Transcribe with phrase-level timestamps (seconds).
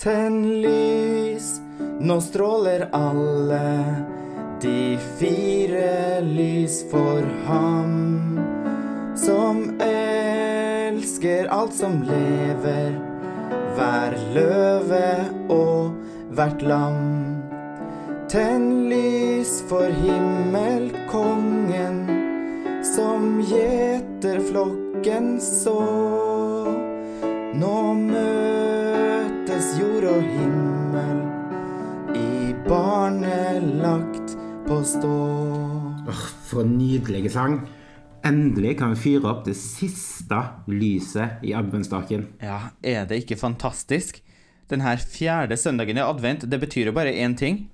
[0.00, 1.60] Tenn lys,
[2.00, 3.84] nå stråler alle
[4.62, 8.38] de fire lys for ham
[9.12, 12.96] som elsker alt som lever,
[13.76, 15.04] hver løve
[15.52, 15.92] og
[16.32, 17.36] hvert lam.
[18.32, 22.00] Tenn lys for himmelkongen
[22.96, 25.84] som gjeter flokken så.
[27.52, 28.39] Nå møtes
[34.70, 35.12] stå.
[36.08, 37.60] Åh, for en nydelig sang.
[38.26, 40.38] Endelig kan vi fyre opp det siste
[40.70, 42.26] lyset i adventsstaken.
[42.42, 44.20] Ja, er det ikke fantastisk?
[44.70, 47.64] Den her fjerde søndagen i advent, det betyr jo bare én ting.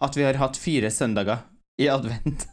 [0.00, 1.44] At vi har hatt fire søndager
[1.80, 2.46] i advent.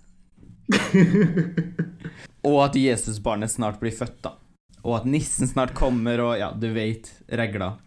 [2.50, 4.36] og at Jesusbarnet snart blir født, da.
[4.84, 7.78] Og at nissen snart kommer, og ja, du veit, regla.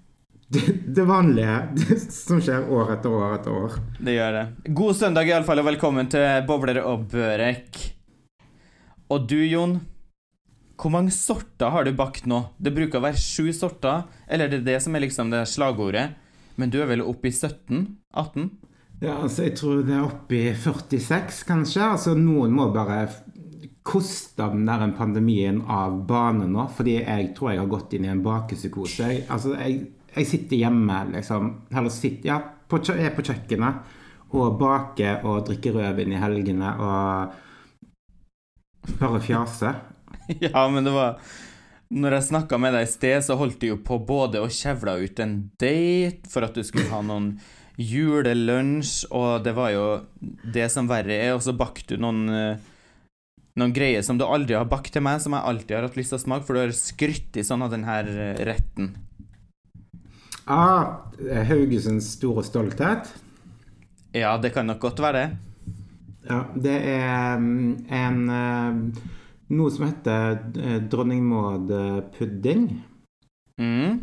[0.51, 1.97] Det, det vanlige det
[2.27, 3.75] som skjer år etter år etter år.
[4.03, 4.45] Det gjør det.
[4.75, 7.79] God søndag iallfall, og velkommen til Bobler og Børek.
[9.15, 9.77] Og du, Jon,
[10.75, 12.41] hvor mange sorter har du bakt nå?
[12.59, 16.17] Det bruker å være sju sorter, eller det er det som er liksom det slagordet.
[16.59, 17.87] Men du er vel oppe i 17?
[18.11, 18.51] 18?
[19.05, 21.85] Ja, altså Jeg tror det er oppe i 46, kanskje.
[21.95, 23.05] Altså Noen må bare
[23.87, 26.67] koste den der pandemien av bane nå.
[26.75, 29.15] Fordi jeg tror jeg har gått inn i en bakepsykose.
[29.31, 31.51] Altså, jeg, jeg sitter hjemme, liksom.
[31.71, 32.39] Eller sitter, ja,
[32.71, 33.75] på, er på kjøkkenet
[34.31, 37.39] og baker og drikker rødvin i helgene og
[39.01, 39.75] bare fjaser.
[40.41, 41.19] Ja, men det var
[41.91, 44.93] Når jeg snakka med deg i sted, så holdt du jo på både å kjevle
[45.03, 47.33] ut en date for at du skulle ha noen
[47.81, 49.87] julelunsj, og det var jo
[50.55, 52.69] det som verre er, og så bakte du noen eh,
[53.59, 56.15] noen greier som du aldri har bakt til meg, som jeg alltid har hatt lyst
[56.15, 58.93] til å smake, for du har skrytt i sånn av den her eh, retten.
[60.47, 61.07] Ah,
[61.49, 63.11] Haugesunds store stolthet.
[64.17, 65.29] Ja, det kan nok godt være det.
[66.31, 69.03] Ja, det er mm, en eh,
[69.51, 72.69] Noe som heter eh, Dronning Maud-pudding.
[73.59, 73.97] Mm.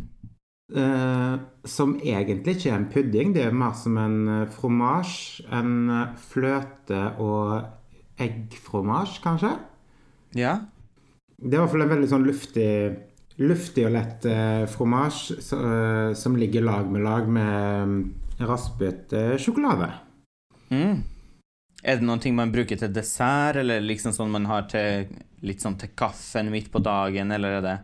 [0.76, 5.46] Eh, som egentlig ikke er en pudding, det er mer som en eh, fromasj.
[5.56, 7.62] En fløte- og
[8.20, 9.54] eggfromasj, kanskje.
[10.36, 10.58] Ja.
[11.38, 12.70] Det er i hvert fall en veldig sånn luftig,
[13.38, 18.00] luftig og lett eh, fromasj så, eh, som ligger lag med lag med mm,
[18.50, 19.92] raspet eh, sjokolade.
[20.70, 21.04] Mm.
[21.84, 25.08] Er det noen ting man bruker til dessert, eller liksom sånn man har til
[25.46, 27.78] litt sånn til kaffen midt på dagen, eller er det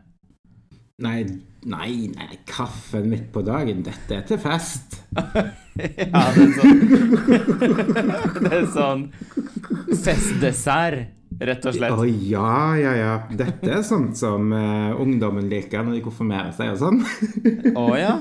[1.03, 1.24] Nei,
[1.66, 3.81] nei, nei, kaffen midt på dagen.
[3.84, 5.00] Dette er til fest.
[5.74, 6.81] Ja, det er sånn
[8.44, 9.08] Det er sånn
[10.03, 11.08] festdessert,
[11.39, 11.95] rett og slett.
[11.95, 13.13] Å oh, ja, ja, ja.
[13.33, 17.01] Dette er sånt som uh, ungdommen liker når de konfirmerer seg og sånn.
[17.83, 18.16] Å ja.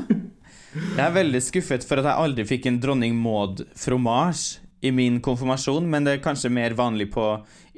[0.73, 5.21] Jeg er veldig skuffet for at jeg aldri fikk en dronning Maud fromasj i min
[5.23, 7.27] konfirmasjon, men det er kanskje mer vanlig på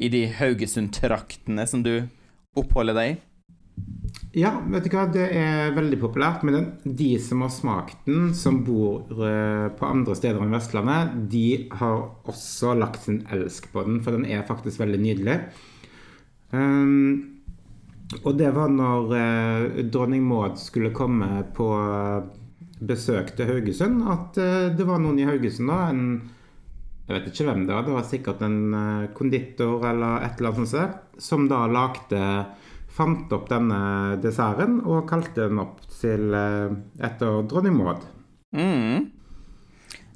[0.01, 2.07] i de Haugesund-traktene som du
[2.57, 3.17] oppholder deg i.
[4.35, 6.43] Ja, vet du hva, det er veldig populært.
[6.47, 11.15] Men den, de som har smakt den, som bor eh, på andre steder enn Vestlandet,
[11.31, 11.47] de
[11.79, 15.39] har også lagt sin elsk på den, for den er faktisk veldig nydelig.
[16.51, 17.31] Um,
[18.23, 21.69] og det var når uh, dronning Maud skulle komme på
[22.85, 26.05] besøk til Haugesund, at uh, det var noen i Haugesund da, en
[27.05, 30.55] jeg vet ikke hvem det var, det var sikkert en uh, konditor eller et eller
[30.55, 32.21] annet sånt, som da lagde
[32.95, 38.05] Fant opp denne desserten og kalte den opp til eh, etter dronning Maud.
[38.55, 39.11] Mm.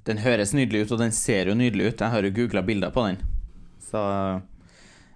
[0.06, 2.04] Den høres nydelig ut, og den ser jo nydelig ut.
[2.04, 3.18] Jeg har jo googla bilder på den.
[3.82, 4.00] Så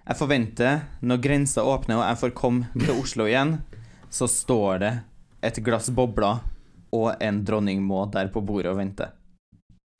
[0.03, 3.57] jeg forventer, når grensa åpner og jeg får komme til Oslo igjen,
[4.11, 4.93] så står det
[5.43, 6.43] et glass bobler
[6.93, 9.15] og en dronning Maud der på bordet og venter.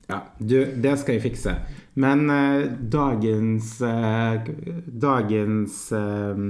[0.04, 1.56] Ja, du, det skal jeg fikse.
[1.96, 4.48] Men eh, dagens eh,
[4.84, 6.42] Dagens eh,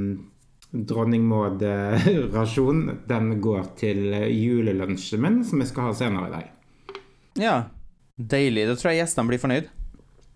[0.75, 6.51] dronning Maud-rasjon, den går til julelunsjen min, som jeg skal ha senere i dag.
[7.38, 7.55] Ja,
[8.19, 8.67] deilig.
[8.71, 9.71] Da tror jeg gjestene blir fornøyd.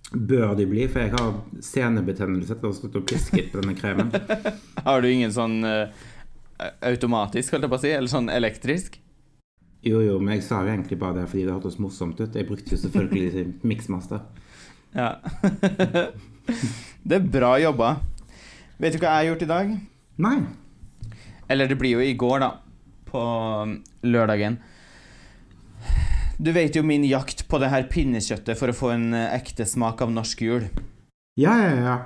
[0.08, 3.74] Bør de bli, for jeg har senebetennelse etter å ha stått og pisket på denne
[3.76, 4.08] kremen.
[4.86, 5.90] Har du ingen sånn eh,
[6.88, 8.96] automatisk, holdt jeg på å si, eller sånn elektrisk?
[9.84, 12.34] Jo, jo, men jeg sa jo egentlig bare det fordi det hørtes morsomt ut.
[12.34, 14.24] Jeg brukte jo selvfølgelig Mixmaster.
[14.96, 15.12] Ja.
[17.08, 17.92] det er bra jobba.
[18.80, 19.78] Vet du hva jeg har gjort i dag?
[20.18, 20.40] Nei.
[21.48, 22.50] Eller det blir jo i går, da.
[23.08, 23.22] På
[23.64, 24.58] um, lørdagen.
[26.38, 29.66] Du vet jo min jakt på det her pinnekjøttet for å få en eh, ekte
[29.66, 30.68] smak av norsk jul.
[31.38, 31.96] Ja, ja, ja.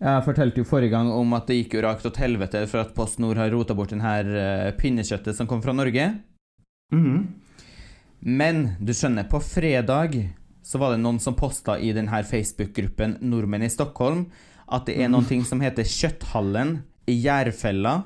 [0.00, 2.94] Jeg fortalte jo forrige gang om at det gikk jo rakt til helvete for at
[2.96, 6.06] PostNord har rota bort den her eh, pinnekjøttet som kom fra Norge.
[6.94, 7.22] Mhm.
[8.20, 10.18] Men du skjønner, på fredag
[10.62, 14.26] så var det noen som posta i den her Facebook-gruppen Nordmenn i Stockholm
[14.70, 18.02] at det er noen ting som heter Kjøtthallen i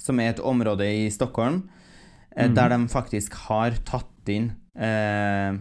[0.00, 1.68] som er et område i Stockholm,
[2.36, 2.54] eh, Mhm.
[2.54, 5.52] der de faktisk har tatt inn eh,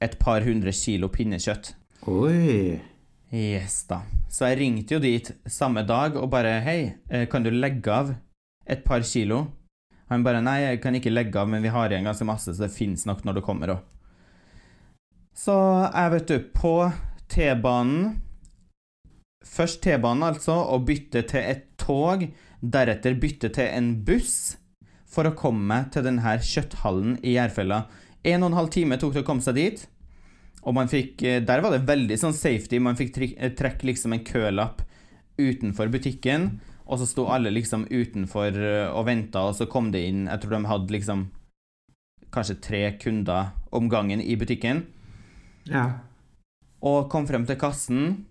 [0.00, 1.74] et par hundre kilo pinnekjøtt.
[2.06, 2.80] Oi.
[3.32, 4.02] Yes, da.
[4.30, 8.14] Så jeg ringte jo dit samme dag og bare Hei, eh, kan du legge av
[8.66, 9.48] et par kilo?
[10.08, 12.58] Han bare Nei, jeg kan ikke legge av, men vi har igjen ganske masse, så
[12.64, 13.80] det fins nok når du kommer òg.
[15.36, 15.52] Så
[15.92, 16.92] jeg, vet du, på
[17.28, 18.22] T-banen
[19.46, 22.24] Først T-banen, altså, og bytte til et tog.
[22.58, 24.56] Deretter bytte til en buss
[25.08, 27.84] for å komme til denne kjøtthallen i Jærfella.
[28.26, 29.84] En og en halv time tok det å komme seg dit.
[30.66, 32.80] Og man fikk, eh, der var det veldig sånn safety.
[32.82, 34.82] Man fikk eh, trekke liksom en kølapp
[35.38, 40.02] utenfor butikken, og så sto alle liksom utenfor eh, og venta, og så kom det
[40.08, 41.28] inn Jeg tror de hadde liksom
[42.34, 44.82] kanskje tre kunder om gangen i butikken.
[45.68, 46.02] Ja.
[46.84, 48.26] Og kom frem til kassen.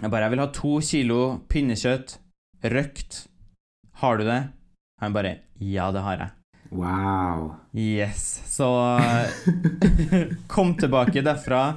[0.00, 2.18] Jeg bare 'Jeg vil ha to kilo pinnekjøtt.
[2.64, 3.26] Røkt.
[4.00, 4.48] Har du det?'
[5.00, 6.30] Han bare 'Ja, det har jeg'.
[6.72, 7.54] Wow.
[7.74, 8.42] Yes.
[8.46, 8.64] Så
[10.48, 11.76] kom tilbake derfra,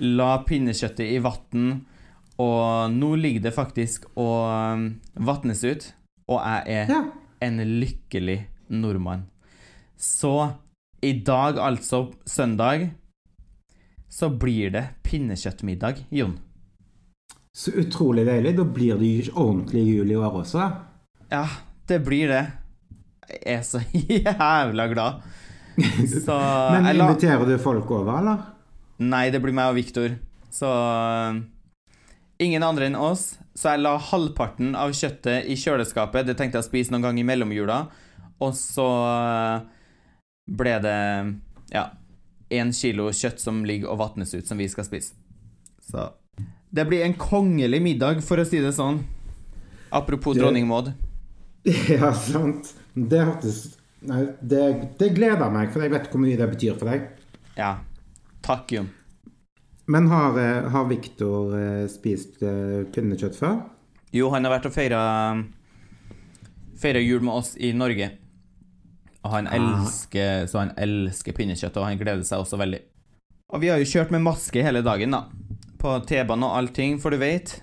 [0.00, 1.86] la pinnekjøttet i vann,
[2.38, 5.94] og nå ligger det faktisk og um, vatnes ut,
[6.28, 7.02] og jeg er Ja.
[7.40, 9.24] en lykkelig nordmann.
[9.96, 10.52] Så
[11.02, 12.90] i dag, altså søndag,
[14.08, 16.38] så blir det pinnekjøttmiddag, Jon.
[17.54, 18.56] Så utrolig deilig.
[18.58, 20.66] Da blir det ordentlig jul i år også.
[21.30, 21.46] Ja,
[21.88, 22.42] det blir det.
[23.30, 25.22] Jeg er så jævla glad.
[26.24, 26.38] Så
[26.74, 28.42] Men inviterer du folk over, eller?
[29.02, 30.16] Nei, det blir meg og Viktor.
[30.54, 31.38] Så øh,
[32.42, 33.36] ingen andre enn oss.
[33.54, 36.26] Så jeg la halvparten av kjøttet i kjøleskapet.
[36.26, 37.84] Det tenkte jeg å spise noen gang i mellomjula.
[38.42, 39.62] Og så øh,
[40.58, 40.98] ble det
[41.70, 41.86] ja,
[42.50, 45.14] én kilo kjøtt som ligger og vatnes ut, som vi skal spise.
[45.86, 46.10] Så
[46.74, 49.00] det blir en kongelig middag, for å si det sånn.
[49.94, 50.92] Apropos Det- dronning Maud.
[51.88, 52.74] Ja, sant.
[52.94, 54.60] Det hørtes Nei, det,
[55.00, 57.06] det gleder meg, for jeg vet hvor mye det betyr for deg.
[57.56, 57.70] Ja.
[58.44, 58.90] Takk, Jon.
[59.88, 63.62] Men har, eh, har Viktor eh, spist eh, pinnekjøtt før?
[64.12, 65.00] Jo, han har vært og feira
[66.80, 68.10] feira jul med oss i Norge.
[69.24, 69.56] Og han Ah.
[69.56, 72.80] elsker Så han elsker pinnekjøtt, og han gleder seg også veldig.
[73.54, 75.24] Og vi har jo kjørt med maske hele dagen, da.
[75.84, 77.58] På T-banen og allting, for du vet.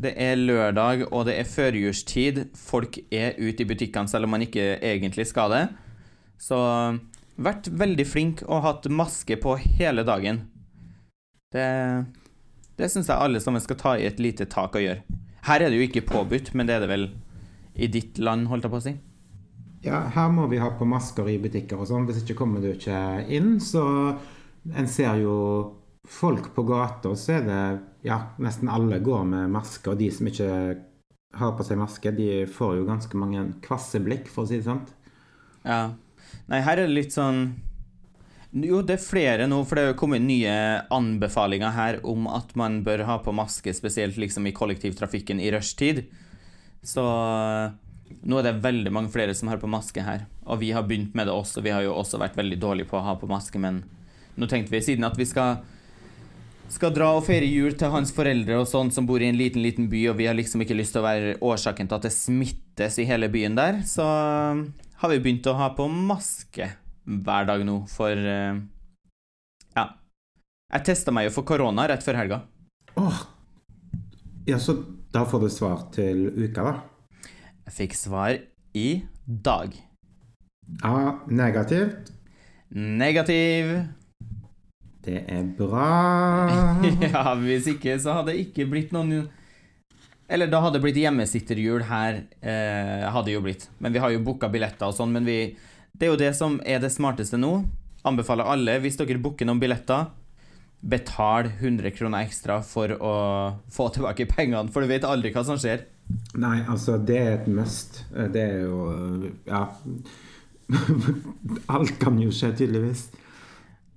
[0.00, 2.38] Det er lørdag, og det er førjulstid.
[2.56, 5.60] Folk er ute i butikkene selv om man ikke egentlig skal det.
[6.40, 6.56] Så
[7.36, 10.46] vært veldig flink og hatt maske på hele dagen.
[11.52, 11.68] Det,
[12.80, 15.20] det syns jeg alle sammen skal ta i et lite tak og gjøre.
[15.44, 17.10] Her er det jo ikke påbudt, men det er det vel
[17.76, 18.98] i ditt land, holdt jeg på å si.
[19.84, 22.72] Ja, her må vi ha på masker i butikker og sånn, hvis ikke kommer du
[22.72, 23.58] ikke inn.
[23.60, 23.84] Så
[24.72, 25.36] en ser jo
[26.06, 27.62] folk på gata, så er det
[28.06, 29.90] ja, nesten alle går med maske.
[29.90, 30.50] Og de som ikke
[31.36, 34.68] har på seg maske, de får jo ganske mange kvasse blikk, for å si det
[34.68, 34.84] sånn.
[35.66, 35.80] Ja.
[36.50, 37.56] Nei, her er det litt sånn
[38.56, 40.52] Jo, det er flere nå, for det er kommet nye
[40.94, 46.06] anbefalinger her om at man bør ha på maske, spesielt liksom i kollektivtrafikken i rushtid.
[46.86, 47.04] Så
[48.06, 50.24] nå er det veldig mange flere som har på maske her.
[50.46, 51.60] Og vi har begynt med det også.
[51.66, 53.82] Vi har jo også vært veldig dårlige på å ha på maske, men
[54.38, 55.58] nå tenkte vi siden at vi skal
[56.72, 59.62] skal dra og feire jul til hans foreldre og sånn som bor i en liten,
[59.64, 62.14] liten by, og vi har liksom ikke lyst til å være årsaken til at det
[62.14, 64.06] smittes i hele byen der, så
[65.00, 66.70] har vi begynt å ha på maske
[67.06, 68.58] hver dag nå, for eh,
[69.76, 69.86] Ja.
[70.74, 72.40] Jeg testa meg jo for korona rett før helga.
[72.98, 73.20] Åh,
[74.46, 74.76] ja, så
[75.14, 76.74] da får du svar til uka, da?
[77.66, 78.36] Jeg fikk svar
[78.78, 78.88] i
[79.26, 79.74] dag.
[80.82, 82.10] Ja, negativt.
[82.74, 83.72] Negativ.
[85.06, 85.88] Det er bra.
[87.06, 89.28] ja, hvis ikke så hadde det ikke blitt noen
[90.26, 93.68] Eller da hadde det blitt hjemmesitterjul her, eh, hadde jo blitt.
[93.78, 95.56] Men vi har jo booka billetter og sånn, men vi
[95.96, 97.52] Det er jo det som er det smarteste nå.
[98.06, 100.10] Anbefaler alle, hvis dere booker noen billetter,
[100.86, 103.14] betal 100 kroner ekstra for å
[103.72, 105.86] få tilbake pengene, for du vet aldri hva som skjer.
[106.38, 108.02] Nei, altså, det er et must.
[108.10, 109.68] Det er jo Ja.
[111.70, 113.06] Alt kan jo skje, tydeligvis.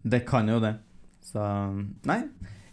[0.05, 0.77] Det kan jo det.
[1.29, 1.43] Så
[2.09, 2.21] nei.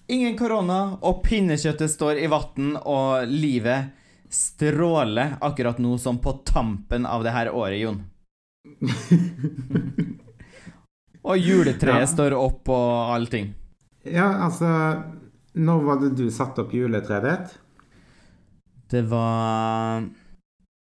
[0.09, 3.91] Ingen korona, og pinnekjøttet står i vann, og livet
[4.33, 7.99] stråler akkurat nå som på tampen av det her året, Jon.
[11.27, 12.07] og juletreet Ja.
[12.11, 13.53] står opp og allting.
[14.07, 15.03] Ja, altså
[15.57, 17.55] Når var det du satte opp juletreet ditt?
[18.93, 20.05] Det var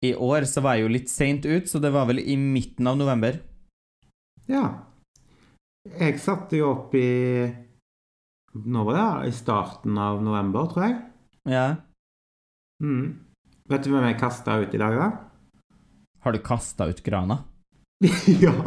[0.04, 2.86] I år så var jeg jo litt seint ut, så det var vel i midten
[2.88, 3.40] av november.
[4.48, 4.68] Ja.
[5.98, 7.48] jeg satte jo opp i
[8.56, 9.28] Når var det?
[9.28, 10.96] I starten av november, tror jeg.
[11.52, 11.66] Ja.
[12.84, 13.18] Mm.
[13.68, 15.10] Vet du hvem jeg kasta ut i dag, da?
[16.24, 17.42] Har du kasta ut grana?
[18.44, 18.54] ja!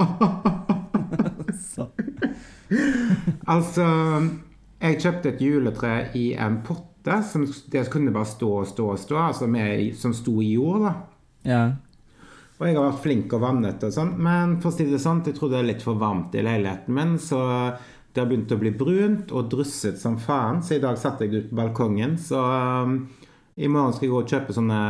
[1.59, 1.89] Så.
[3.47, 3.85] altså
[4.81, 9.01] Jeg kjøpte et juletre i en potte som det kunne bare stå og stå og
[9.01, 10.95] stå, altså med, som sto i jord, da.
[11.49, 11.63] Ja.
[12.59, 15.25] Og jeg har vært flink og vannet og sånn, men for å si det sånn,
[15.25, 17.41] jeg tror det er litt for varmt i leiligheten min, så
[18.13, 21.33] det har begynt å bli brunt og drusset som faen, så i dag satte jeg
[21.33, 22.41] det ut på balkongen, så
[22.85, 23.01] um,
[23.59, 24.83] i morgen skal jeg gå og kjøpe sånne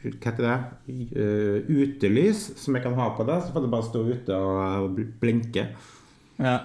[0.00, 0.56] hva heter det?
[1.12, 4.60] Uh, utelys som jeg kan ha på det, så får det bare stå ute og,
[4.86, 5.66] og blinke.
[6.40, 6.60] Ja.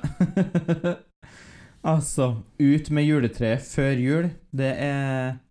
[1.93, 5.41] altså, ut med juletreet før jul, det er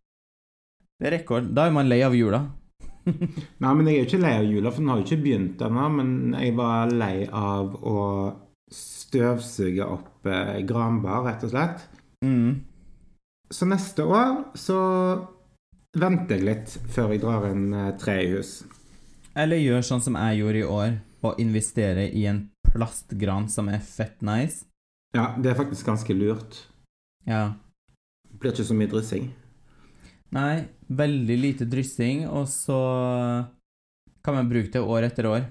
[1.00, 1.50] Det er rekord.
[1.52, 2.44] Da er man lei av jula.
[3.62, 5.64] Nei, men jeg er jo ikke lei av jula, for den har jo ikke begynt
[5.66, 5.88] ennå.
[5.98, 7.96] Men jeg var lei av å
[8.74, 11.84] støvsuge opp eh, granbar, rett og slett.
[12.24, 12.64] Mm.
[13.54, 14.78] Så neste år så
[15.94, 18.62] venter jeg litt før jeg drar en eh, tre i hus.
[19.38, 23.82] Eller gjør sånn som jeg gjorde i år, og investere i en plastgran som er
[23.82, 24.66] fett nice.
[25.14, 26.58] Ja, det er faktisk ganske lurt.
[27.26, 27.54] Ja.
[28.28, 29.28] Det blir ikke så mye dryssing.
[30.34, 32.78] Nei, veldig lite dryssing, og så
[34.24, 35.46] kan man bruke det år etter år.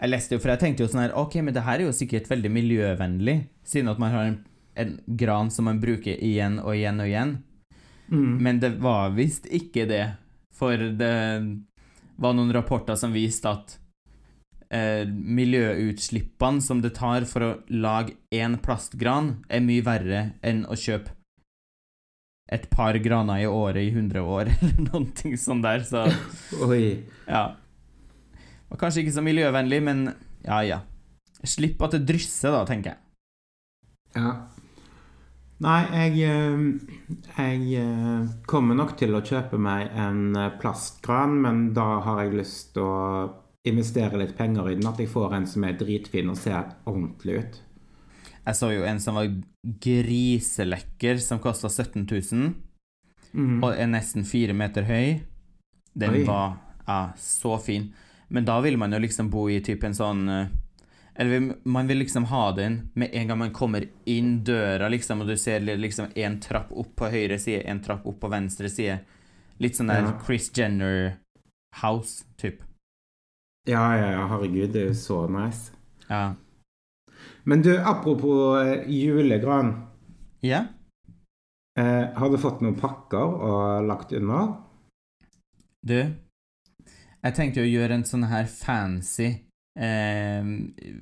[0.00, 1.94] Jeg leste jo, for jeg tenkte jo sånn her Ok, men det her er jo
[1.94, 3.36] sikkert veldig miljøvennlig,
[3.66, 4.38] siden at man har en,
[4.80, 7.36] en gran som man bruker igjen og igjen og igjen.
[8.10, 8.34] Mm.
[8.44, 10.04] Men det var visst ikke det,
[10.54, 11.14] for det
[12.20, 13.76] var noen rapporter som viste at
[14.74, 20.78] eh, miljøutslippene som det tar for å lage én plastgran, er mye verre enn å
[20.78, 21.14] kjøpe
[22.52, 26.06] et par graner i året i 100 år, eller noen ting sånn der, så
[26.68, 27.04] Oi.
[27.26, 27.44] ja.
[28.72, 30.04] Og kanskje ikke så miljøvennlig, men
[30.44, 30.80] ja, ja.
[31.44, 33.00] Slipp at det drysser, da, tenker jeg.
[34.16, 34.32] Ja.
[35.64, 42.00] Nei, jeg, eh, jeg eh, kommer nok til å kjøpe meg en plastkran, men da
[42.04, 43.28] har jeg lyst til å
[43.64, 44.88] investere litt penger i den.
[44.88, 47.60] At jeg får en som er dritfin og ser ordentlig ut.
[48.44, 49.30] Jeg så jo en som var
[49.84, 52.54] griselekker, som kosta 17 000,
[53.34, 53.64] Mm.
[53.66, 55.24] og er nesten fire meter høy.
[55.98, 56.20] Den Oi.
[56.22, 56.52] var
[56.86, 57.88] ja, så fin.
[58.28, 60.46] Men da vil man jo liksom bo i typ en sånn eh,
[61.14, 65.28] Eller man vil liksom ha den med en gang man kommer inn døra, liksom, og
[65.30, 68.98] du ser liksom en trapp opp på høyre side, en trapp opp på venstre side.
[69.62, 70.14] Litt sånn der Ja.
[70.26, 71.20] Chris Jenner
[71.82, 72.64] House, typ.
[73.68, 75.70] Ja, ja, ja, herregud, det er jo så nice.
[76.08, 76.34] Ja.
[77.44, 79.86] Men du, apropos eh, julegran.
[80.40, 80.66] Ja?
[81.78, 84.52] Eh, har du fått noen pakker og lagt under?
[85.86, 85.98] Du,
[87.24, 89.32] jeg tenkte å gjøre en sånn her fancy
[89.78, 90.42] eh,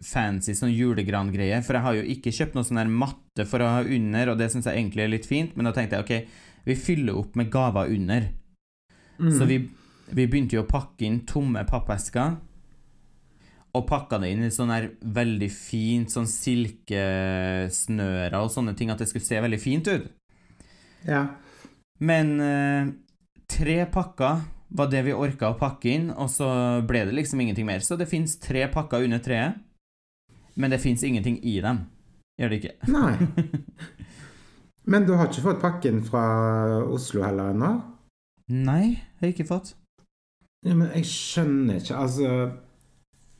[0.07, 3.73] Fancy sånn julegrangreie, for jeg har jo ikke kjøpt noe sånn her matte for å
[3.77, 6.15] ha under, og det syns jeg egentlig er litt fint, men da tenkte jeg ok,
[6.69, 8.23] vi fyller opp med gaver under.
[9.19, 9.33] Mm.
[9.37, 9.57] Så vi,
[10.15, 12.31] vi begynte jo å pakke inn tomme pappesker,
[13.73, 14.85] og pakka det inn i sånn her
[15.17, 20.05] veldig fint sånn silkesnører og sånne ting, at det skulle se veldig fint ut.
[21.09, 21.23] Ja.
[22.05, 22.93] Men eh,
[23.49, 26.49] tre pakker var det vi orka å pakke inn, og så
[26.89, 27.85] ble det liksom ingenting mer.
[27.85, 29.61] Så det fins tre pakker under treet,
[30.55, 31.85] men det fins ingenting i dem.
[32.41, 32.93] Gjør det ikke?
[32.93, 33.17] Nei.
[34.91, 36.23] Men du har ikke fått pakken fra
[36.91, 37.69] Oslo heller ennå?
[38.51, 39.77] Nei, jeg har ikke fått.
[40.67, 42.27] Ja, men jeg skjønner ikke, altså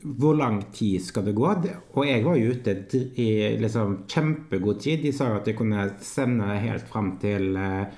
[0.03, 1.49] Hvor lang tid skal det gå?
[1.95, 2.73] Og jeg var jo ute
[3.19, 3.27] i
[3.59, 5.03] liksom kjempegod tid.
[5.03, 7.91] De sa jo at jeg kunne sende helt fram til eh,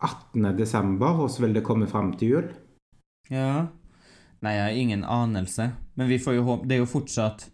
[0.00, 0.56] 18.
[0.56, 2.48] desember, og så vil det komme fram til jul.
[3.30, 3.68] Ja.
[4.40, 5.70] Nei, jeg har ingen anelse.
[5.94, 7.50] Men vi får jo håpe Det er jo fortsatt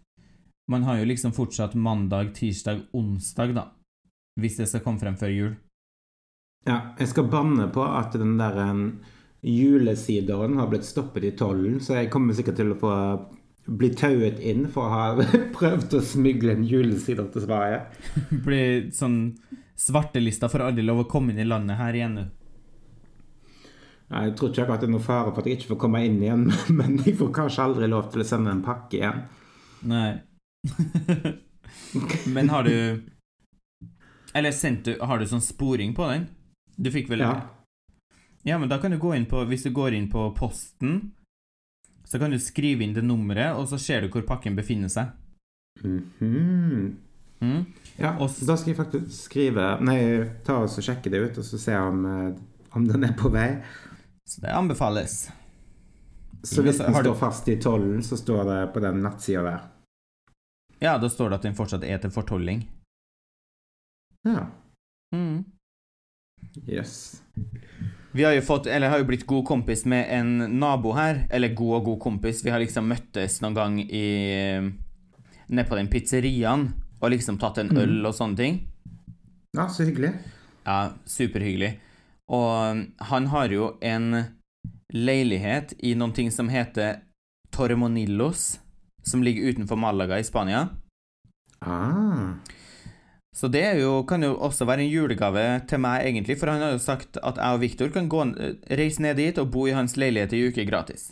[0.71, 3.69] Man har jo liksom fortsatt mandag, tirsdag, onsdag, da.
[4.39, 5.53] Hvis det skal komme frem før jul.
[6.67, 8.57] Ja, jeg skal banne på at den der
[9.47, 12.93] julesideren har blitt stoppet i tollen, så jeg kommer sikkert til å få
[13.67, 17.79] bli tauet inn for å ha prøvd å smugle en julesider til Sverige.
[18.47, 19.37] Blir sånn
[19.77, 22.27] svartelista for aldri lov å komme inn i landet her igjen nå.
[24.07, 26.21] Jeg tror ikke akkurat det er noe fare for at jeg ikke får komme inn
[26.23, 26.45] igjen,
[26.79, 29.19] men jeg får kanskje aldri lov til å sende en pakke igjen.
[29.87, 30.09] Nei.
[32.35, 33.03] Men har du
[34.33, 36.25] Eller sendte du Har du sånn sporing på den?
[36.75, 37.35] Du fikk vel Ja.
[38.43, 41.11] Ja, men da kan du gå inn på Hvis du går inn på posten,
[42.07, 45.11] så kan du skrive inn det nummeret, og så ser du hvor pakken befinner seg.
[45.83, 46.95] Mhm.
[47.41, 47.65] Mm.
[47.99, 49.99] Ja, Og da skal jeg faktisk skrive Nei,
[50.47, 52.39] ta og sjekke det ut, og så se om, eh,
[52.73, 53.61] om den er på vei.
[54.27, 55.29] Så det anbefales.
[56.43, 59.61] Så hvis den står fast i tollen, så står det på den nettsida der.
[60.83, 62.65] Ja, da står det at den fortsatt er til fortolling.
[64.27, 64.49] Ja.
[65.15, 65.45] Mm.
[66.67, 67.21] Yes.
[68.11, 71.23] Vi har jo fått, eller har jo blitt god kompis med en nabo her.
[71.31, 72.43] Eller god og god kompis.
[72.45, 74.05] Vi har liksom møttes noen gang i
[75.47, 76.67] Nede på den pizzeriaen
[76.99, 78.57] og liksom tatt en øl og sånne ting.
[79.55, 80.11] Ja, så hyggelig.
[80.65, 81.77] Ja, superhyggelig.
[82.27, 84.23] Og han har jo en
[84.93, 87.01] leilighet i noen ting som heter
[87.55, 88.59] Tormonillos,
[89.03, 90.67] som ligger utenfor Malaga i Spania.
[91.59, 92.35] Ah.
[93.37, 96.71] Så det jo, kan jo også være en julegave til meg, egentlig, for han har
[96.73, 98.23] jo sagt at jeg og Viktor kan gå,
[98.79, 101.11] reise ned dit og bo i hans leilighet i uke gratis.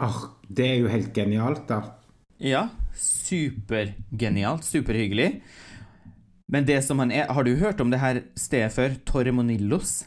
[0.00, 1.80] Åh, det er jo helt genialt, da.
[2.40, 5.42] Ja, supergenialt, superhyggelig.
[6.50, 8.96] Men det som han er Har du hørt om det her stedet før?
[9.06, 10.06] Torremonillos?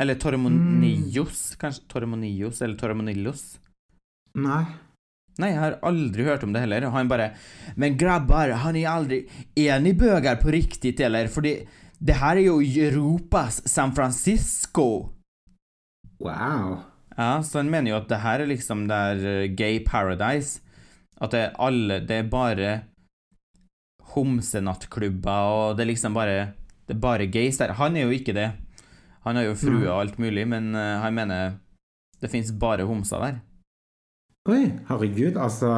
[0.00, 1.84] Eller Torremonillos, kanskje?
[1.90, 3.58] Torremonillos eller Torremonillos?
[4.38, 4.64] Nei.
[5.40, 6.86] Nei, jeg har aldri hørt om det heller.
[6.88, 7.32] Og han bare
[7.76, 9.24] Men grabbar, han er aldri
[9.58, 11.28] Er ni bøger på riktig, eller?
[11.28, 11.58] Fordi
[12.00, 15.10] det her er jo Europas San Francisco.
[16.20, 16.78] Wow.
[17.16, 20.62] Ja, så han mener jo at det her er liksom der eh, gay paradise.
[21.20, 22.70] At det er alle Det er bare
[24.14, 26.52] homsenattklubber, og det er liksom bare
[26.88, 27.76] Det er bare gays der.
[27.78, 28.50] Han er jo ikke det.
[29.22, 31.58] Han har jo frue og alt mulig, men eh, han mener
[32.20, 33.36] det fins bare homser der.
[34.48, 35.68] Oi, herregud, altså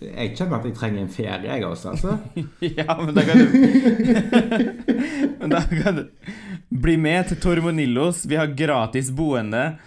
[0.00, 2.16] Jeg kjenner at jeg trenger en ferie, jeg også, altså.
[2.80, 3.46] ja, men da kan du
[5.40, 6.02] Men da kan du
[6.68, 8.24] bli med til Tormonillos.
[8.26, 9.78] Vi har gratis boende.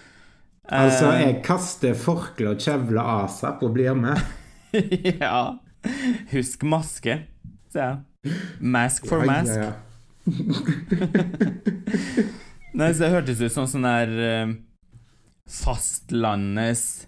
[0.71, 4.21] Altså, Eh, jeg kaster forkle og kjevle asap og blir med.
[5.19, 5.57] ja.
[6.33, 7.15] Husk maske,
[7.73, 7.97] sa jeg.
[8.61, 9.57] Mask for Ja, mask.
[9.57, 9.71] ja.
[12.77, 14.47] Nei, så det hørtes ut som sånn der eh,
[15.51, 17.07] fastlandets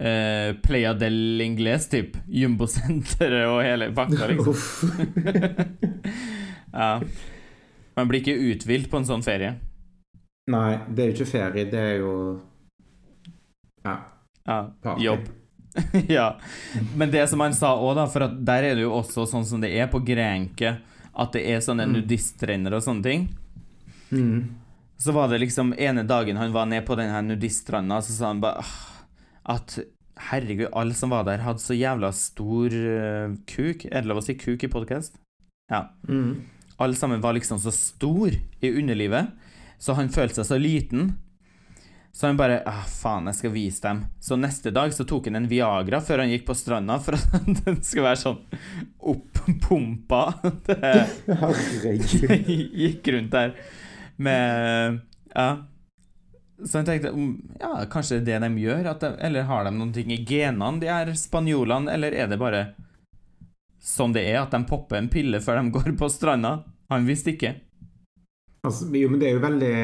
[0.00, 2.16] uh, Playa del Ingles, typ.
[2.30, 4.54] Jumbosenteret og hele pakka, liksom.
[6.74, 6.98] Ja.
[7.94, 9.52] Man blir ikke uthvilt på en sånn ferie.
[10.50, 12.10] Nei, det er jo ikke ferie, det er jo
[13.86, 13.94] Ja.
[14.48, 14.56] Ja,
[15.00, 15.24] jobb.
[16.16, 16.36] ja.
[16.96, 19.62] Men det som han sa òg, da, for der er det jo også sånn som
[19.62, 20.76] det er på Grenke,
[21.14, 21.96] at det er sånne Mm.
[21.98, 23.28] nudiststrender og sånne ting.
[24.10, 24.54] Mm.
[24.98, 28.30] Så var det liksom ene dagen han var nede på den her nudiststranda, så sa
[28.30, 28.62] han bare
[29.44, 29.78] at
[30.30, 33.84] herregud, alle som var der, hadde så jævla stor uh, kuk.
[33.90, 35.18] Er det lov å si kuk i podkast?
[35.70, 35.88] Ja.
[36.08, 36.44] Mm.
[36.78, 39.32] Alle sammen var liksom så stor i underlivet,
[39.78, 41.16] så han følte seg så liten.
[42.14, 44.04] Så han bare ah, faen, jeg skal vise dem.
[44.22, 47.48] Så neste dag så tok han en Viagra før han gikk på stranda, for at
[47.64, 48.38] den skulle være sånn
[49.02, 50.20] oppumpa.
[50.68, 50.92] Det
[51.40, 52.50] Herregud.
[52.84, 53.56] gikk rundt der
[54.16, 55.00] med
[55.34, 55.48] Ja.
[56.64, 59.72] Så han tenkte mm, ja, kanskje det er det de gjør, de, eller har de
[59.74, 62.60] noen ting i genene, de her spanjolene, eller er det bare
[63.82, 66.60] sånn det er, at de popper en pille før de går på stranda?
[66.94, 67.56] Han visste ikke.
[68.62, 69.74] Altså, jo, men det er jo veldig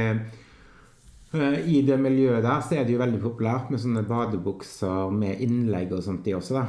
[1.31, 5.93] I det miljøet der så er det jo veldig populært med sånne badebukser med innlegg
[5.95, 6.65] og sånt, de også, da.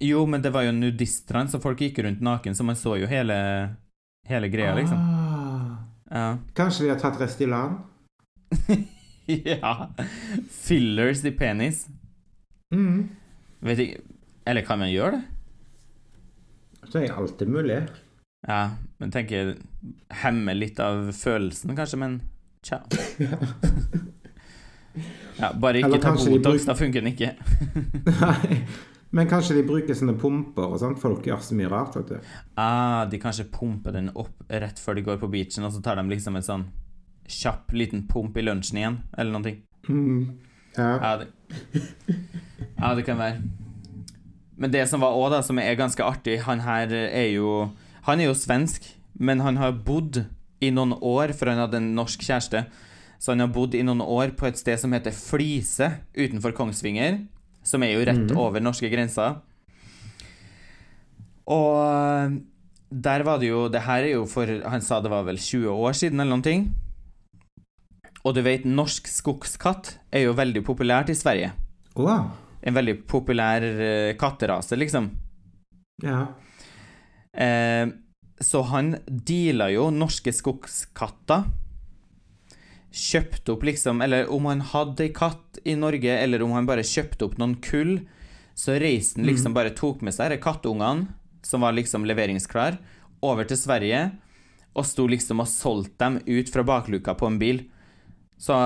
[0.00, 3.08] Jo, men det var jo nudiststrand, så folk gikk rundt naken, så man så jo
[3.08, 3.36] hele,
[4.28, 5.00] hele greia, liksom.
[5.00, 5.40] Ah.
[6.10, 6.38] Ja.
[6.54, 7.78] Kanskje de har tatt Restylan?
[9.26, 9.74] ja.
[10.50, 11.84] Fillers i penis.
[12.74, 13.08] Mm.
[13.60, 14.02] Vet ikke
[14.46, 15.22] Eller kan man gjøre det?
[16.90, 17.80] Så er alltid mulig.
[18.46, 19.56] Ja, men tenker
[20.22, 22.20] Hemmer litt av følelsen, kanskje, men
[22.66, 22.82] tja.
[25.40, 27.34] Ja, bare ikke ta Botox, da funker den ikke.
[28.10, 28.60] Nei.
[29.10, 31.00] Men kanskje de bruker sånne pumper og sånt.
[31.02, 32.34] Folk gjør så mye rart, vet du.
[32.60, 35.98] Ah, de kanskje pumper den opp rett før de går på beachen, og så tar
[35.98, 36.68] de liksom en sånn
[37.30, 39.56] kjapp liten pump i lunsjen igjen, eller noe.
[39.88, 40.38] Mm.
[40.76, 40.90] Ja.
[41.02, 41.26] Ja, det,
[42.76, 43.40] ja, det kan være.
[44.60, 47.70] Men det som var òg, da, som er ganske artig Han her er jo
[48.04, 48.84] Han er jo svensk,
[49.16, 50.26] men han har bodd
[50.60, 52.64] i noen år, for han hadde en norsk kjæreste.
[53.20, 57.22] Så han har bodd i noen år på et sted som heter Flise utenfor Kongsvinger.
[57.66, 58.38] Som er jo rett mm.
[58.40, 59.36] over norske grenser.
[61.50, 62.38] Og
[62.90, 65.68] der var det jo Det her er jo for Han sa det var vel 20
[65.68, 66.68] år siden, eller noen ting.
[68.24, 71.54] Og du vet, norsk skogskatt er jo veldig populært i Sverige.
[71.96, 72.04] Å,
[72.60, 75.08] En veldig populær eh, katterase, liksom.
[76.04, 76.26] ja.
[77.32, 77.86] Eh,
[78.40, 81.44] så han deala jo norske skogskatter.
[82.90, 86.86] Kjøpte opp, liksom Eller om han hadde ei katt i Norge, eller om han bare
[86.86, 88.00] kjøpte opp noen kull,
[88.56, 91.12] så reiste han liksom bare tok med seg disse kattungene,
[91.46, 92.80] som var liksom leveringsklar,
[93.24, 94.00] over til Sverige,
[94.74, 97.62] og sto liksom og solgte dem ut fra bakluka på en bil.
[98.40, 98.56] Så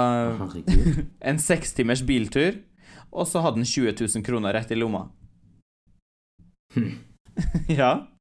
[1.29, 2.63] en seks timers biltur,
[3.11, 5.09] og så hadde han 20 000 kroner rett i lomma.
[7.69, 8.14] ja.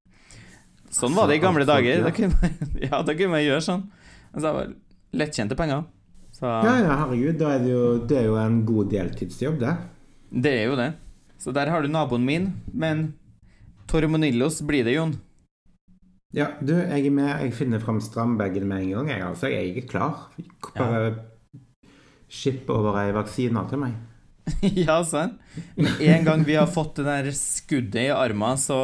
[0.94, 2.04] Sånn var det i gamle dager.
[2.06, 3.84] Da kunne man, ja, da kunne man gjøre sånn.
[4.34, 4.72] Altså, det var
[5.24, 5.84] lettkjente penger.
[6.34, 7.38] Så Ja, ja, herregud.
[7.42, 9.74] Da er det, jo, det er jo en god deltidsjobb, det.
[10.46, 10.92] det er jo det.
[11.42, 13.12] Så der har du naboen min, men
[13.92, 15.18] Tormonillos blir det, Jon.
[16.34, 17.30] Ja, du, jeg er med.
[17.46, 19.12] Jeg finner fram strandbagen med en gang.
[19.14, 20.24] Jeg, altså, jeg er ikke klar.
[20.74, 21.12] Bare
[22.34, 24.00] skipp over ei vaksine til meg.
[24.88, 25.38] ja, sant.
[25.78, 28.80] Med en gang vi har fått det der skuddet i armen, så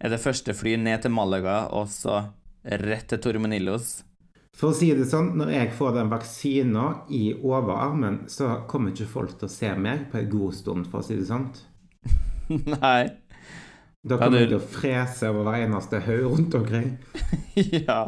[0.00, 2.20] er det første fly ned til Malaga, og så
[2.64, 4.02] rett til Tormenillos.
[4.58, 6.84] For å si det sånn, når jeg får den vaksina
[7.14, 10.98] i overarmen, så kommer ikke folk til å se meg på en god stund, for
[11.00, 11.48] å si det sånn.
[12.80, 13.10] Nei.
[14.08, 16.90] Da Ja, kommer du- jeg til å frese over hver eneste haug rundt omkring.
[17.86, 18.00] ja.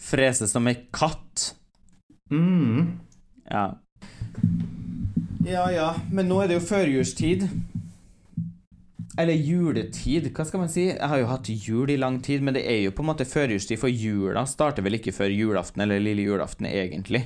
[0.00, 1.52] Frese som ei katt.
[2.32, 2.98] Mm.
[3.48, 3.66] Ja.
[5.48, 7.46] Ja ja, men nå er det jo førjulstid.
[9.18, 10.84] Eller juletid, hva skal man si?
[10.92, 13.26] Jeg har jo hatt jul i lang tid, men det er jo på en måte
[13.26, 17.24] førjulstid, for jula starter vel ikke før julaften eller lille julaften, egentlig.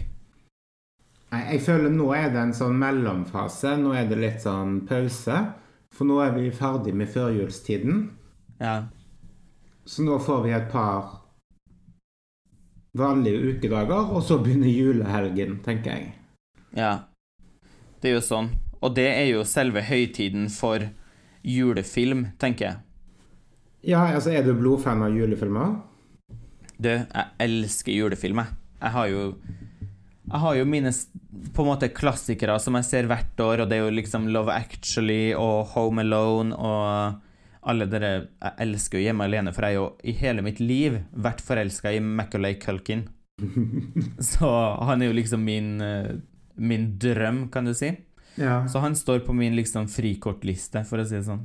[1.33, 3.75] Nei, jeg føler nå er det en sånn mellomfase.
[3.81, 5.37] Nå er det litt sånn pause.
[5.93, 8.03] For nå er vi ferdig med førjulstiden.
[8.61, 8.75] Ja.
[9.85, 11.19] Så nå får vi et par
[12.97, 16.11] vanlige ukedager, og så begynner julehelgen, tenker jeg.
[16.77, 16.93] Ja.
[18.01, 18.53] Det er jo sånn.
[18.81, 20.89] Og det er jo selve høytiden for
[21.43, 22.77] julefilm, tenker jeg.
[23.93, 25.75] Ja, altså, er du blodfan av julefilmer?
[26.79, 28.55] Du, jeg elsker julefilmer.
[28.81, 28.91] jeg.
[28.95, 29.35] Har jo
[30.33, 30.93] Jeg har jo mine
[31.53, 34.53] på en måte klassikere som jeg ser hvert år, og det er jo liksom Love
[34.55, 37.21] Actually og Home Alone og
[37.63, 41.01] alle dere Jeg elsker jo Hjemme alene, for jeg har jo i hele mitt liv
[41.13, 43.09] vært forelska i Macaulay Culkin.
[44.19, 44.49] Så
[44.83, 46.15] han er jo liksom min eh,
[46.57, 47.91] min drøm, kan du si.
[48.35, 48.69] Ja.
[48.69, 51.43] Så han står på min liksom frikortliste, for å si det sånn.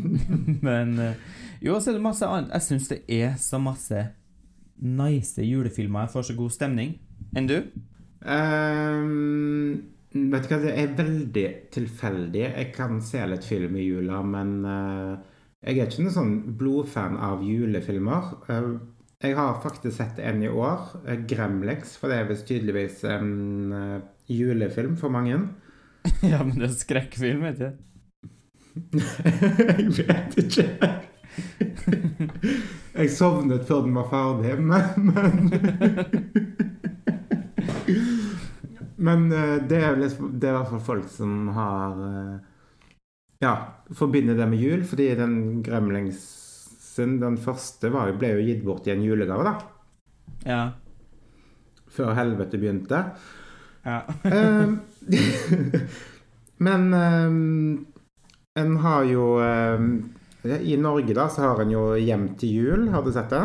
[0.66, 1.24] Men eh,
[1.64, 2.52] jo, så er det masse annet.
[2.56, 4.06] Jeg syns det er så masse
[4.84, 6.06] nice julefilmer.
[6.06, 6.94] Jeg får så god stemning.
[7.36, 7.58] Enn du?
[8.24, 9.84] Um,
[10.14, 12.46] vet du hva, det er veldig tilfeldig.
[12.46, 15.12] Jeg kan se litt film i jula, men uh,
[15.64, 18.32] jeg er ikke noen sånn blodfan av julefilmer.
[18.48, 18.74] Uh,
[19.24, 20.88] jeg har faktisk sett en i år,
[21.28, 23.30] Gremlix, for det er visst tydeligvis en
[23.72, 25.38] uh, julefilm for mange.
[26.32, 27.70] ja, men det er skrekkfilm, vet du.
[28.98, 30.66] jeg vet ikke.
[32.94, 35.12] jeg sovnet før den var ferdig, men
[38.96, 42.34] Men, men eh, det, er liksom, det er i hvert fall folk som har eh,
[43.42, 43.54] Ja,
[43.98, 45.34] forbinder det med jul, fordi den
[45.66, 49.54] gremlingsen, den første, var, jo- ble jo gitt bort i en julegave, da.
[50.48, 50.60] Ja.
[51.94, 53.02] Før helvete begynte.
[53.84, 54.00] Ja.
[54.24, 54.78] Ehm,
[56.66, 57.86] men um,
[58.58, 59.88] en har jo um,
[60.44, 62.88] I Norge da, så har en jo Hjem til jul.
[62.92, 63.42] Har du sett det?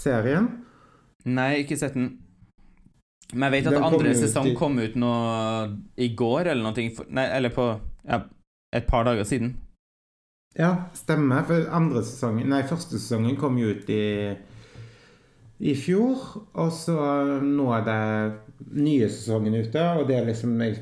[0.00, 0.48] Serien?
[1.28, 2.14] Nei, ikke sett den.
[3.32, 5.10] Men jeg vet at Den kom andre ut sesong i- kom ut nå
[6.02, 6.86] i går, eller noe.
[7.14, 7.66] Nei, eller på
[8.08, 8.22] ja,
[8.74, 9.52] et par dager siden.
[10.58, 11.44] Ja, stemmer.
[11.46, 14.02] For andre sesongen Nei, første sesongen kom jo ut i
[15.60, 16.16] i fjor,
[16.56, 16.96] og så
[17.44, 20.78] nå er det nye sesongen ute, og det er liksom jeg,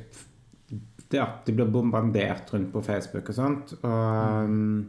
[1.09, 3.73] det, det blir bombardert rundt på Facebook og sånt.
[3.83, 4.88] Og, mm.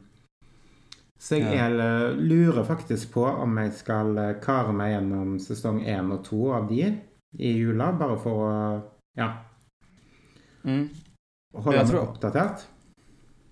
[1.20, 1.68] så jeg Ja.
[1.70, 6.52] er, lurer faktisk på om jeg skal eh, kare meg gjennom sesong én og to
[6.56, 6.82] av de
[7.40, 8.82] i jula, bare for å
[9.18, 9.30] ja,
[10.64, 10.90] Mm.
[11.56, 12.10] holde meg oppdatert.
[12.10, 12.66] oppdatert.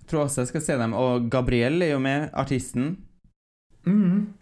[0.07, 0.93] Tror også jeg skal se dem.
[0.93, 2.97] Og Gabriel er jo med, artisten.
[3.85, 4.33] Mm.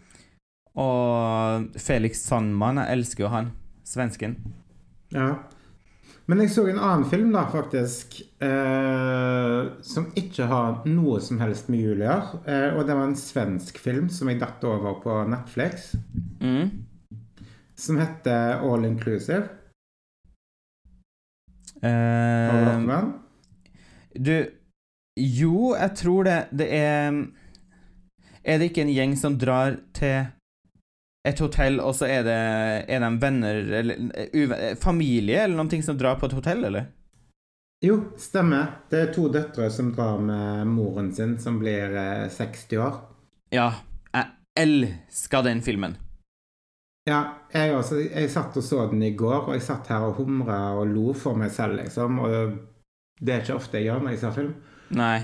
[0.74, 3.52] Og Felix Sandman, jeg elsker jo han.
[3.86, 4.34] Svensken.
[5.16, 5.30] Ja.
[6.28, 11.68] Men jeg så en annen film, da, faktisk, eh, som ikke har noe som helst
[11.70, 12.40] med jul å gjøre.
[12.50, 15.92] Eh, og det var en svensk film som jeg datt over på Netflix,
[16.42, 16.82] Mm.
[17.76, 19.48] som heter All Inclusive.
[21.82, 23.14] Har du hørt om Eh, den?
[24.22, 24.50] du
[25.18, 26.48] Jo, jeg tror det.
[26.52, 27.26] Det er
[28.44, 30.26] Er det ikke en gjeng som drar til
[31.26, 32.36] et hotell, og så er det
[32.92, 33.98] Er de venner eller
[34.32, 36.86] uven, familie eller noen ting som drar på et hotell, eller?
[37.84, 38.70] Jo, stemmer.
[38.90, 42.96] Det er to døtre som drar med moren sin, som blir eh, 60 år.
[43.52, 43.68] Ja.
[44.16, 45.98] Jeg elsker den filmen.
[47.06, 47.20] Ja,
[47.52, 48.00] jeg også.
[48.00, 51.12] Jeg satt og så den i går, og jeg satt her og humra og lo
[51.14, 52.18] for meg selv, liksom.
[52.24, 52.56] Og
[53.20, 54.54] det er ikke ofte jeg gjør når jeg ser film.
[54.96, 55.18] Nei.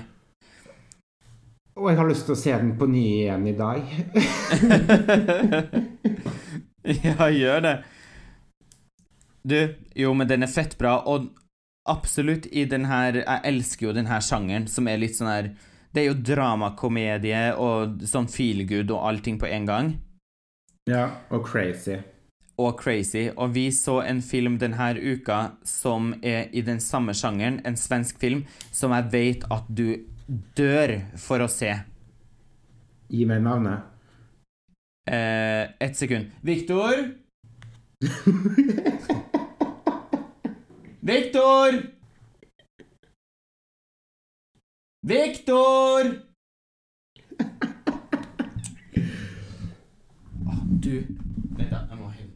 [1.73, 3.87] Og jeg har lyst til å se den på ny igjen i dag.
[7.07, 7.73] ja, gjør det.
[9.43, 9.57] Du,
[9.97, 11.31] jo, men den er fett bra, og
[11.89, 15.49] absolutt i den her Jeg elsker jo den her sjangeren, som er litt sånn her
[15.91, 19.91] Det er jo dramakomedie og sånn feel good og allting på en gang.
[20.89, 21.97] Ja, og crazy.
[22.61, 23.27] Og crazy.
[23.33, 28.21] Og vi så en film denne uka som er i den samme sjangeren, en svensk
[28.21, 31.71] film, som jeg vet at du dør for å se.
[33.13, 33.79] Gi meg navnet.
[35.07, 36.31] Eh, Ett sekund.
[36.41, 37.03] Viktor!
[41.03, 41.81] Viktor!
[45.03, 46.03] Viktor!
[50.47, 51.05] Åh, du
[51.57, 51.77] Vent, da.
[51.89, 52.31] Jeg må helle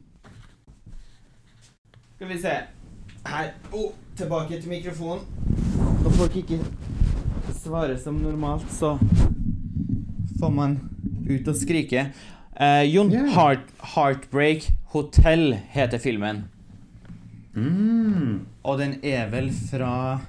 [2.15, 2.53] Skal vi se.
[3.27, 3.53] Her.
[3.73, 5.23] Oh, tilbake til mikrofonen.
[6.03, 6.59] Nå får ikke
[7.55, 8.97] svarer som normalt, så
[10.39, 10.79] får man
[11.29, 12.09] ut og skrike.
[12.57, 13.29] Uh, Jon, yeah.
[13.35, 16.45] Heart, 'Heartbreak Hotel' heter filmen.
[17.53, 18.45] Mm.
[18.63, 20.19] Og den er vel fra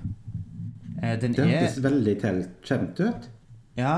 [1.03, 2.15] uh, Den Det er hørtes veldig
[2.65, 3.29] kjent ut.
[3.77, 3.97] Ja.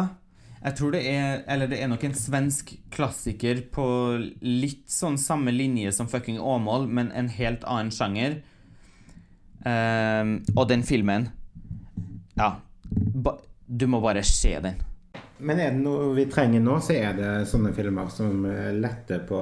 [0.61, 3.87] Jeg tror det er Eller det er nok en svensk klassiker på
[4.43, 8.41] litt sånn samme linje som fucking Åmål, men en helt annen sjanger.
[9.65, 11.31] Uh, og den filmen
[12.39, 12.61] Ja.
[12.91, 14.81] Ba, du må bare se den.
[15.41, 19.23] Men er det noe vi trenger nå, så er det sånne filmer som eh, letter
[19.29, 19.41] på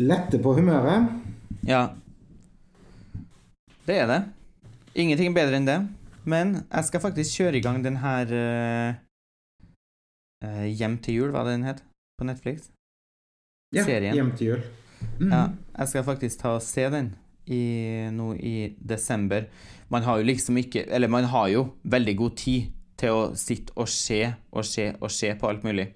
[0.00, 1.08] Letter på humøret.
[1.66, 1.90] Ja.
[3.86, 4.20] Det er det.
[4.94, 5.78] Ingenting bedre enn det.
[6.28, 8.90] Men jeg skal faktisk kjøre i gang den her uh,
[10.68, 11.82] Hjem til jul, hva den het,
[12.20, 12.56] på Netflix.
[13.74, 14.14] Ja, Serien.
[14.16, 14.62] Hjem til jul.
[15.18, 15.32] Mm.
[15.32, 15.42] Ja,
[15.78, 17.14] jeg skal faktisk ta og se den
[17.46, 17.62] i,
[18.12, 19.46] nå i desember.
[19.88, 22.68] Man har jo liksom ikke Eller man har jo veldig god tid
[23.00, 24.20] til å sitte og se
[24.52, 25.88] og se og se på alt mulig.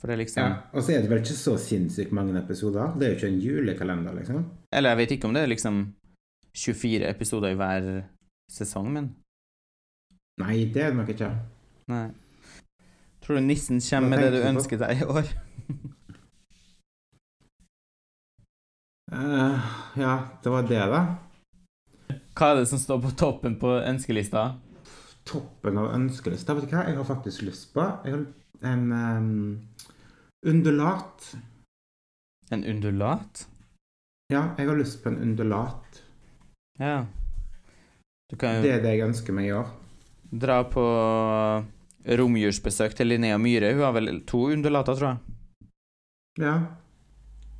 [0.00, 2.92] For det liksom Ja, Og så er det vel ikke så sinnssykt mange episoder.
[2.98, 4.44] Det er jo ikke en julekalender, liksom.
[4.72, 5.80] Eller jeg vet ikke om det er liksom
[6.56, 7.88] 24 episoder i hver
[8.52, 9.14] sesong, men
[10.40, 11.30] Nei, det er det nok ikke.
[11.88, 12.10] Nei.
[13.24, 15.30] Tror du nissen kommer med det du ønsker deg i år?
[19.12, 19.58] Eh,
[19.94, 21.02] ja, det var det, da.
[22.36, 24.48] Hva er det som står på toppen på ønskelista?
[25.26, 26.54] Toppen av ønskelista.
[26.54, 27.84] Vet du hva jeg har faktisk lyst på?
[28.04, 28.24] Jeg har
[28.72, 29.68] en um,
[30.46, 31.30] undulat.
[32.50, 33.46] En undulat?
[34.32, 36.02] Ja, jeg har lyst på en undulat.
[36.78, 37.06] Ja.
[38.30, 39.70] Du kan Det er det jeg ønsker meg i år.
[40.30, 40.82] dra på
[42.18, 43.72] romjulsbesøk til Linnea Myhre.
[43.72, 45.70] Hun har vel to undulater, tror jeg.
[46.42, 46.56] Ja.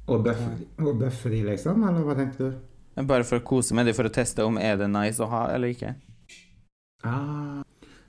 [0.08, 1.82] Og bøffe, og bøffe de, liksom?
[1.88, 3.02] Eller hva tenkte du?
[3.06, 5.48] Bare for å kose med de, for å teste om er det nice å ha
[5.52, 5.94] eller ikke.
[7.04, 7.62] Ah.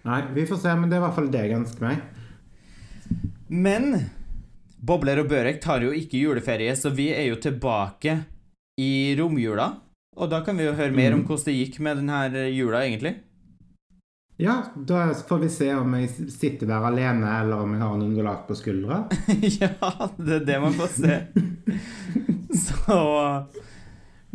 [0.07, 1.97] Nei, vi får se, men det er i hvert fall det jeg ønsker meg.
[3.49, 3.89] Men
[4.88, 8.19] Bobler og Børek tar jo ikke juleferie, så vi er jo tilbake
[8.79, 9.71] i romjula.
[10.17, 11.27] Og da kan vi jo høre mer om Mhm.
[11.27, 13.15] hvordan det gikk med denne jula, egentlig.
[14.39, 18.04] Ja, da får vi se om jeg sitter der alene, eller om jeg har en
[18.06, 19.00] undulat på skuldra.
[19.62, 19.71] ja,
[20.13, 21.15] det er det man får se.
[22.67, 22.97] Så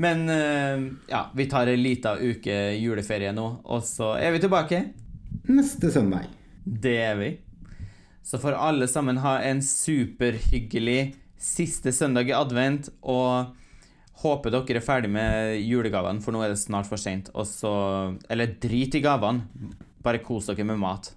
[0.03, 4.81] Men eh, ja, vi tar en liten uke juleferie nå, og så er vi tilbake.
[5.47, 6.27] Neste søndag.
[6.65, 7.31] Det er vi.
[8.27, 13.55] Så får alle sammen ha en superhyggelig siste søndag i advent, og
[14.27, 17.31] håper dere er ferdig med julegavene, for nå er det snart for seint.
[17.38, 19.47] Eller drit i gavene.
[20.03, 21.12] Bare kos dere med mat.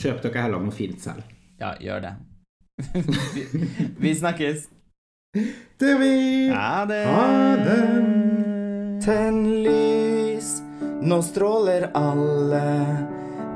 [0.00, 1.26] Kjøp dere heller noe fint selv.
[1.60, 2.14] Ja, gjør det.
[4.02, 4.68] vi, snakkes.
[5.34, 6.14] Det gjør vi!
[6.54, 7.02] Ha det.
[7.06, 7.26] Ha
[7.60, 7.80] det.
[9.04, 10.62] Tenn lys,
[11.04, 12.64] nå stråler alle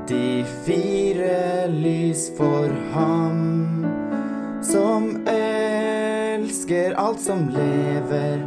[0.09, 3.41] de fire lys for ham
[4.61, 8.41] som elsker alt som lever,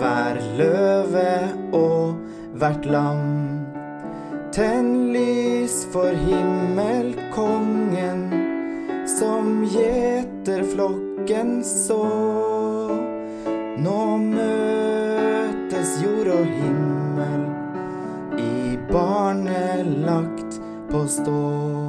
[0.00, 1.30] hver løve
[1.76, 2.16] og
[2.58, 3.45] hvert lam.
[4.56, 8.22] Tenn lys for himmelkongen
[9.18, 12.06] som gjeter flokken så.
[13.84, 17.44] Nå møtes jord og himmel
[18.40, 20.56] i barnelagt
[20.88, 21.85] på stå.